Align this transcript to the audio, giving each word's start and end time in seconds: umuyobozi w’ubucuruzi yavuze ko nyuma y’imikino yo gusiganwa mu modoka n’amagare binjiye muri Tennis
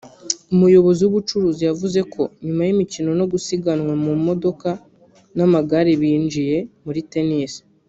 umuyobozi 0.53 1.01
w’ubucuruzi 1.03 1.61
yavuze 1.69 1.99
ko 2.13 2.21
nyuma 2.45 2.61
y’imikino 2.67 3.07
yo 3.19 3.25
gusiganwa 3.33 3.93
mu 4.03 4.11
modoka 4.27 4.69
n’amagare 5.37 5.91
binjiye 6.01 6.57
muri 6.85 7.01
Tennis 7.11 7.53